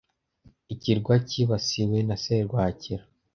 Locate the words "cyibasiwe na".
1.29-2.15